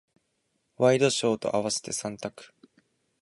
[0.77, 2.55] ワイドショーと合わせて三択。